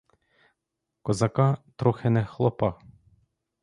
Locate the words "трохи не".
1.75-2.25